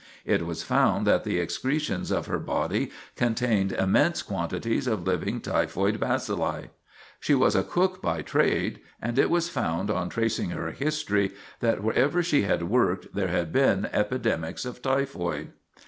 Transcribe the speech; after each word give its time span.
It 0.25 0.47
was 0.47 0.63
found 0.63 1.05
that 1.05 1.23
the 1.25 1.37
excretions 1.37 2.09
of 2.09 2.25
her 2.25 2.39
body 2.39 2.89
contained 3.15 3.71
immense 3.71 4.23
quantities 4.23 4.87
of 4.87 5.05
living 5.05 5.39
typhoid 5.41 5.99
bacilli. 5.99 6.69
She 7.19 7.35
was 7.35 7.55
a 7.55 7.61
cook 7.61 8.01
by 8.01 8.23
trade, 8.23 8.79
and 8.99 9.19
it 9.19 9.29
was 9.29 9.49
found 9.49 9.91
on 9.91 10.09
tracing 10.09 10.49
her 10.49 10.71
history 10.71 11.33
that 11.59 11.83
wherever 11.83 12.23
she 12.23 12.41
had 12.41 12.63
worked 12.63 13.13
there 13.13 13.27
had 13.27 13.53
been 13.53 13.89
epidemics 13.93 14.65
of 14.65 14.81
typhoid. 14.81 15.49